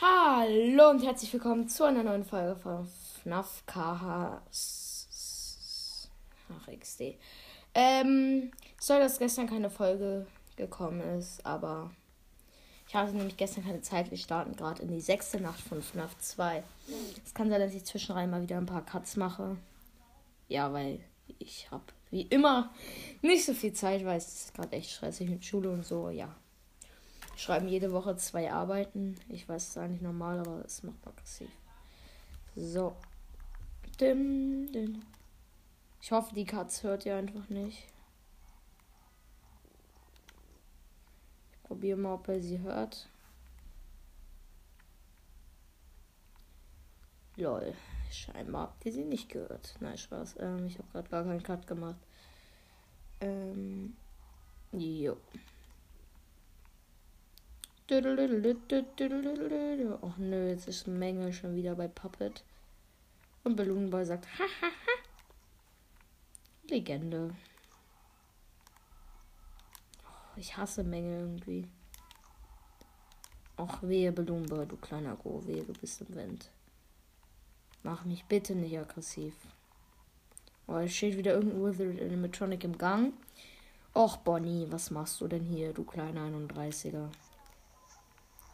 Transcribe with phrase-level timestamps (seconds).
[0.00, 2.86] Hallo und herzlich willkommen zu einer neuen Folge von
[3.20, 4.40] FNAF KH.
[6.52, 7.16] Ach, XD.
[7.74, 11.90] Ähm, soll, dass gestern keine Folge gekommen ist, aber
[12.86, 14.12] ich hatte nämlich gestern keine Zeit.
[14.12, 16.62] Wir starten gerade in die sechste Nacht von FNAF 2.
[17.26, 19.56] Es kann sein, dass ich zwischenrein mal wieder ein paar Cuts mache.
[20.46, 21.00] Ja, weil
[21.40, 22.72] ich habe wie immer
[23.20, 26.36] nicht so viel Zeit, weil es ist gerade echt stressig mit Schule und so, ja
[27.38, 29.14] schreiben jede Woche zwei Arbeiten.
[29.28, 31.50] Ich weiß, es ist eigentlich normal, aber es macht aggressiv.
[32.56, 32.96] So.
[34.00, 35.02] Dim, dim.
[36.00, 37.86] Ich hoffe, die Katz hört ihr einfach nicht.
[41.52, 43.08] Ich probiere mal, ob er sie hört.
[47.36, 47.74] Lol.
[48.10, 49.76] Scheinbar habt ihr sie nicht gehört.
[49.80, 50.36] Nein, Spaß.
[50.40, 52.00] Ähm, ich habe gerade gar keinen Cut gemacht.
[53.20, 53.96] Ähm.
[54.72, 55.16] Jo.
[57.90, 57.96] Ach
[60.18, 62.44] nö, jetzt ist Menge schon wieder bei Puppet.
[63.44, 64.72] Und Balloon Boy sagt, hahaha.
[66.68, 67.34] Legende.
[70.04, 71.66] Oh, ich hasse Menge irgendwie.
[73.56, 76.50] Ach, wehe, Balloon du kleiner Go, wehe, du bist im Wind.
[77.82, 79.34] Mach mich bitte nicht aggressiv.
[80.66, 83.14] Oh, es steht wieder irgendein Withered Animatronic im Gang.
[83.94, 87.08] Och, Bonnie, was machst du denn hier, du kleiner 31er?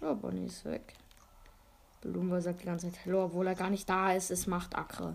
[0.00, 0.94] Oh, Bonnie ist weg.
[2.00, 4.30] Blumber sagt die ganze Zeit Hallo, obwohl er gar nicht da ist.
[4.30, 5.14] Es macht Akre.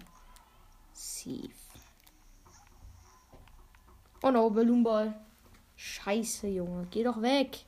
[0.91, 1.53] Sieve.
[4.21, 5.13] Oh no, Balloonball.
[5.75, 6.87] Scheiße, Junge.
[6.91, 7.65] Geh doch weg.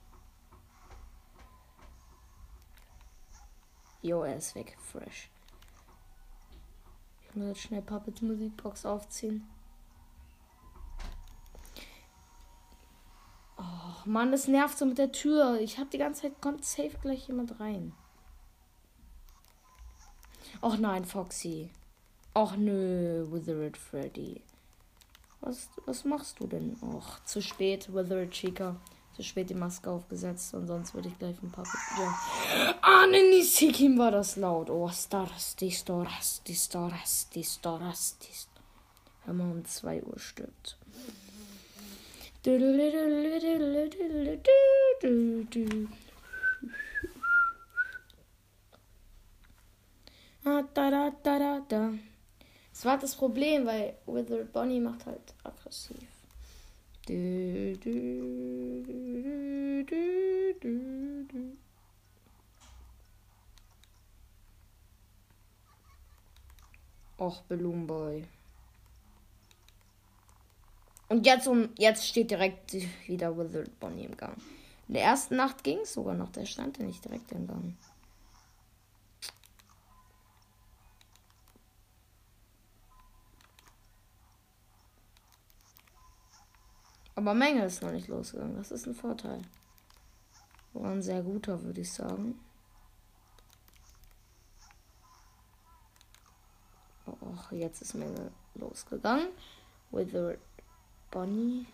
[4.01, 4.77] Jo, er ist weg.
[4.79, 5.29] Fresh.
[7.21, 9.47] Ich muss jetzt schnell Puppets Musikbox aufziehen.
[14.05, 15.59] Mann, das nervt so mit der Tür.
[15.59, 17.93] Ich habe die ganze Zeit, kommt safe gleich jemand rein.
[20.61, 21.69] Och nein, Foxy.
[22.33, 24.41] Och nö, Withered Freddy.
[25.41, 26.75] Was, was machst du denn?
[26.81, 28.75] Och, zu spät, Withered Chica.
[29.15, 31.65] Zu spät die Maske aufgesetzt und sonst würde ich gleich ein paar.
[31.97, 32.75] Ja.
[32.81, 34.69] Ah, ne, Nisikim war das laut.
[34.69, 38.49] Oh, Stars, die Stars, die Stars, die Stars, die Stars.
[39.25, 40.77] Hör mal, um 2 Uhr stirbt.
[40.83, 42.34] Ah, da, da, da, da, da.
[52.71, 55.97] Das war das Problem, weil Withered Bonnie macht halt aggressiv.
[67.17, 68.27] Och, Balloon Boy.
[71.07, 72.73] Und jetzt, um, jetzt steht direkt
[73.07, 74.35] wieder Withered Bonnie im Gang.
[74.87, 76.31] In der ersten Nacht ging es sogar noch.
[76.31, 77.75] Der stand ja nicht direkt im Gang.
[87.15, 88.57] Aber Menge ist noch nicht losgegangen.
[88.57, 89.41] Das ist ein Vorteil.
[90.73, 92.37] War ein sehr guter, würde ich sagen.
[97.07, 99.27] Och, jetzt ist Menge losgegangen.
[99.91, 100.39] Withered
[101.15, 101.65] Bonnie.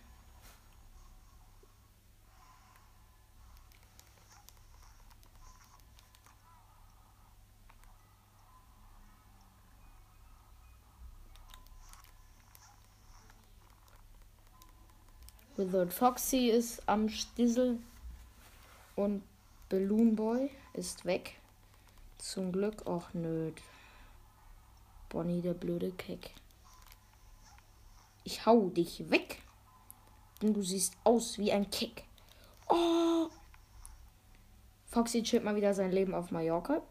[15.58, 17.80] Withered Foxy ist am Stissel
[18.96, 19.24] und
[19.70, 21.40] Balloon Boy ist weg.
[22.20, 23.60] Zum Glück auch nöd.
[25.10, 26.30] Bonnie der blöde Keck.
[28.24, 29.42] Ich hau dich weg.
[30.42, 32.04] Denn du siehst aus wie ein Kick.
[32.68, 33.30] Oh.
[34.86, 36.82] Foxy chillt mal wieder sein Leben auf Mallorca.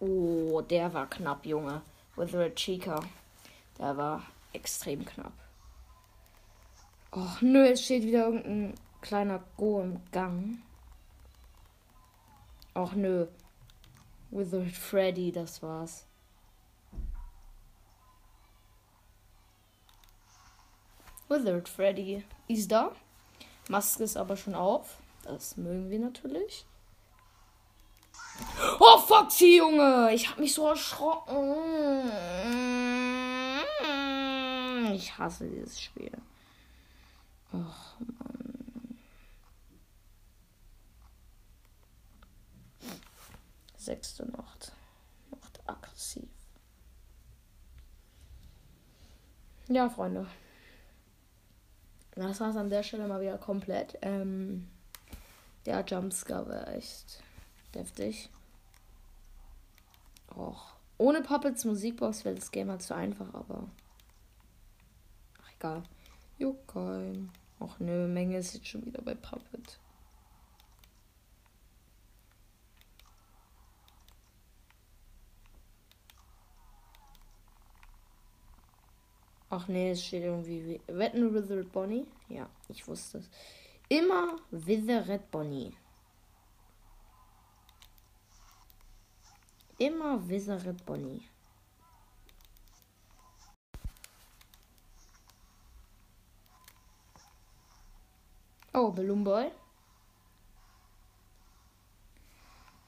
[0.00, 1.82] Oh, der war knapp, Junge.
[2.16, 3.00] With Red Chica.
[3.78, 5.32] Der war extrem knapp.
[7.10, 10.58] Och, nö, es steht wieder irgendein kleiner Go im Gang.
[12.74, 13.26] Och, nö.
[14.30, 16.06] Withered Freddy, das war's.
[21.28, 22.92] Withered Freddy ist da.
[23.68, 24.98] Maske ist aber schon auf.
[25.24, 26.66] Das mögen wir natürlich.
[28.80, 30.12] Oh, Foxy, Junge!
[30.12, 32.10] Ich hab mich so erschrocken.
[34.92, 36.12] Ich hasse dieses Spiel.
[37.52, 38.98] Och, Mann.
[43.76, 44.72] Sechste Nacht.
[45.30, 46.28] Nacht aggressiv.
[49.68, 50.26] Ja, Freunde.
[52.16, 53.98] Das war es an der Stelle mal wieder komplett.
[54.02, 54.68] Ähm,
[55.66, 57.22] Der Jumpscare wäre echt
[57.74, 58.30] deftig.
[60.36, 60.74] Och.
[60.96, 63.68] Ohne Puppets Musikbox wäre das Game halt zu einfach, aber.
[65.42, 65.82] Ach, egal.
[66.38, 67.30] Juckt kein.
[67.58, 69.78] Och nö, Menge ist jetzt schon wieder bei Puppet.
[79.50, 82.06] Ach nee, es steht irgendwie Wetten Withered Bonnie.
[82.28, 83.30] Ja, ich wusste es.
[83.88, 85.76] Immer Withered Bonnie.
[89.78, 91.28] Immer Withered Bonnie.
[98.72, 99.52] Oh, Balloon Boy.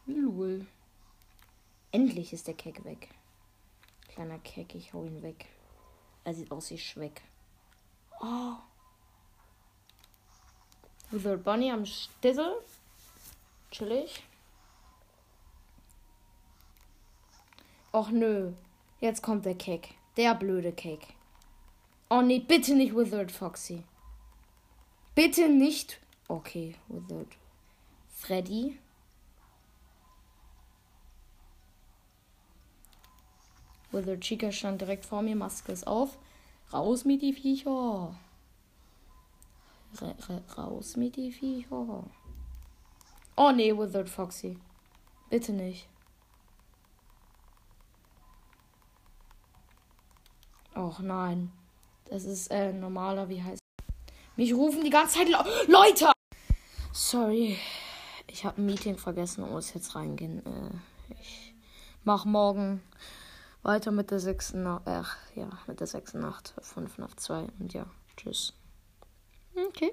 [0.06, 0.66] Lul.
[1.92, 3.08] Endlich ist der Keck weg.
[4.08, 5.46] Kleiner Keck, ich hau ihn weg.
[6.26, 7.22] Er sieht aus wie Schweck.
[8.20, 8.56] Oh.
[11.12, 12.64] Withered Bunny am Stissel.
[13.70, 14.24] Chillig.
[17.92, 18.54] Och nö.
[19.00, 19.94] Jetzt kommt der Cake.
[20.16, 21.06] Der blöde Cake.
[22.10, 23.84] Oh nee, bitte nicht Withered Foxy.
[25.14, 26.00] Bitte nicht.
[26.26, 27.36] Okay, Withered.
[28.10, 28.80] Freddy.
[33.96, 36.18] Withered Chica stand direkt vor mir, Maske ist auf.
[36.70, 38.14] Raus mit die Viecher.
[40.58, 42.04] raus mit die Viecher.
[43.36, 44.58] Oh nee, Withered Foxy.
[45.30, 45.88] Bitte nicht.
[50.74, 51.50] Och nein.
[52.04, 53.60] Das ist äh, normaler, wie heißt.
[54.36, 56.12] Mich rufen die ganze Zeit Le Leute!
[56.92, 57.58] Sorry.
[58.26, 60.44] Ich habe ein Meeting vergessen und muss jetzt reingehen.
[60.44, 61.54] Äh, ich
[62.04, 62.82] mach morgen
[63.66, 64.82] weiter mit der sechsten Nacht.
[64.86, 66.54] Ach, ja, mit der sechsten Nacht.
[66.60, 67.48] 5 nach 2.
[67.58, 67.86] Und ja,
[68.16, 68.54] tschüss.
[69.68, 69.92] Okay.